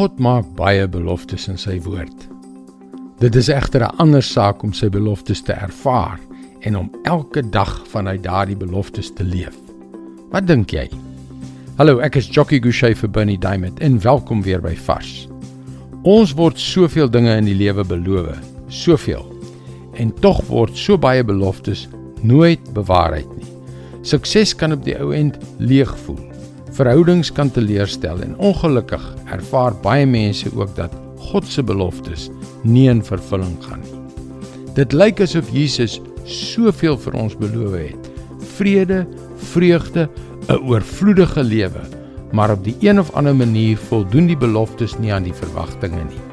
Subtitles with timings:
[0.00, 2.22] God maak baie beloftes in sy woord.
[3.20, 6.18] Dit is egter 'n ander saak om sy beloftes te ervaar
[6.60, 9.52] en om elke dag vanuit daardie beloftes te leef.
[10.30, 10.88] Wat dink jy?
[11.76, 15.28] Hallo, ek is Jockey Gouchee vir Bernie Diamond en welkom weer by Vars.
[16.02, 19.26] Ons word soveel dinge in die lewe beloof, soveel.
[19.96, 21.88] En tog word so baie beloftes
[22.22, 23.52] nooit bewaarheid nie.
[24.02, 26.30] Sukses kan op die ou end leeg voel.
[26.80, 32.30] Verhoudings kan teleurstel en ongelukkig ervaar baie mense ook dat God se beloftes
[32.64, 33.98] nie in vervulling gaan nie.
[34.78, 38.08] Dit lyk asof Jesus soveel vir ons beloof het.
[38.54, 39.02] Vrede,
[39.50, 40.08] vreugde,
[40.48, 41.84] 'n oorvloedige lewe,
[42.32, 46.24] maar op die een of ander manier voldoen die beloftes nie aan die verwagtinge nie.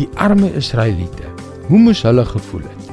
[0.00, 1.28] Die arme Israeliete,
[1.68, 2.90] hoe moes hulle gevoel het?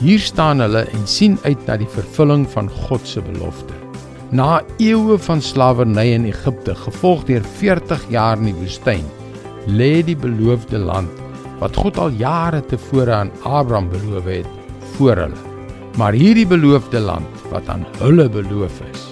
[0.00, 3.81] Hier staan hulle en sien uit na die vervulling van God se belofte.
[4.32, 9.04] Na eeue van slawerny in Egipte, gevolg deur 40 jaar in die woestyn,
[9.68, 11.18] lê die beloofde land
[11.60, 14.48] wat God al jare tevore aan Abraham beloof het,
[14.94, 15.42] voor hulle.
[16.00, 19.02] Maar hierdie beloofde land wat aan hulle beloof is,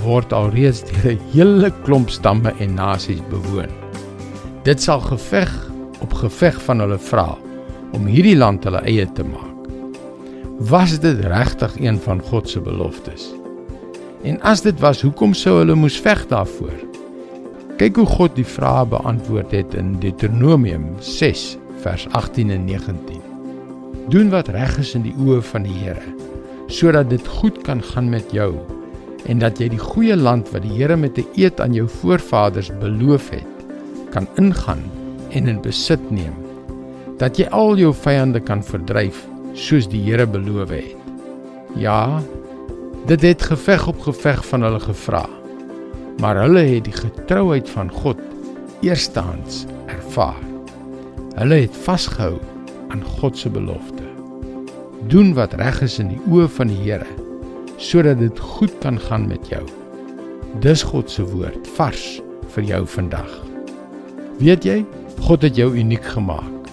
[0.00, 3.70] word alreeds deur 'n hele klomp stamme en nasies bewoon.
[4.64, 5.52] Dit sal geveg
[6.00, 7.36] op geveg van hulle vra
[7.92, 9.68] om hierdie land hulle eie te maak.
[10.72, 13.41] Was dit regtig een van God se beloftes?
[14.22, 16.74] En as dit was, hoekom sou hulle moes veg daarvoor?
[17.80, 23.18] Kyk hoe God die vrae beantwoord het in Deuteronomium 6 vers 18 en 19.
[24.12, 26.14] Doen wat reg is in die oë van die Here,
[26.70, 28.52] sodat dit goed kan gaan met jou
[29.30, 32.70] en dat jy die goeie land wat die Here met 'n eed aan jou voorvaders
[32.78, 33.66] beloof het,
[34.10, 34.82] kan ingaan
[35.30, 36.34] en in besit neem.
[37.18, 40.96] Dat jy al jou vyande kan verdryf soos die Here beloof het.
[41.74, 42.22] Ja,
[43.02, 45.26] Dit het geveg op geveg van hulle gevra.
[46.22, 48.18] Maar hulle het die getrouheid van God
[48.80, 50.38] eerstehands ervaar.
[51.34, 52.38] Hulle het vasgehou
[52.94, 54.06] aan God se belofte.
[55.10, 57.08] Doen wat reg is in die oë van die Here
[57.82, 59.64] sodat dit goed kan gaan met jou.
[60.62, 62.20] Dis God se woord vars
[62.54, 63.32] vir jou vandag.
[64.38, 64.84] Weet jy,
[65.26, 66.70] God het jou uniek gemaak.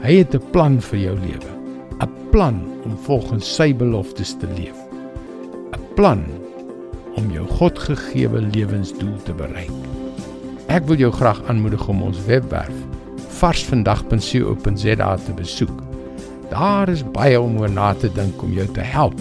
[0.00, 1.52] Hy het 'n plan vir jou lewe,
[2.00, 4.85] 'n plan om volgens sy beloftes te leef
[5.96, 6.24] plan
[7.16, 9.72] om jou Godgegewe lewensdoel te bereik.
[10.68, 12.74] Ek wil jou graag aanmoedig om ons webwerf
[13.38, 15.72] varsvandag.co.za te besoek.
[16.50, 19.16] Daar is baie om oor na te dink om jou te help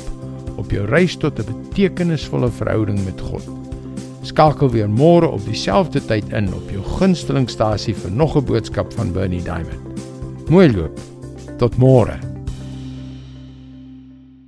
[0.60, 3.48] op jou reis tot 'n betekenisvolle verhouding met God.
[4.22, 9.12] Skakel weer môre op dieselfde tyd in op jou gunstelingstasie vir nog 'n boodskap van
[9.12, 9.84] Bernie Diamond.
[10.50, 11.00] Mooi loop.
[11.58, 12.35] Tot môre.